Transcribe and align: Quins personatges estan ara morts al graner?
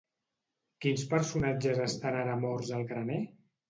Quins 0.85 1.05
personatges 1.13 1.85
estan 1.87 2.21
ara 2.25 2.43
morts 2.43 2.77
al 2.81 2.93
graner? 2.95 3.25